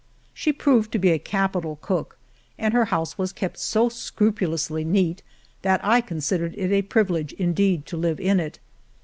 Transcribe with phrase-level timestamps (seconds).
[0.33, 2.17] She proved to be a capital cook,
[2.57, 5.21] and her house was kept so scrupulously neat
[5.61, 8.57] that I considered it a privilege indeed to live in it.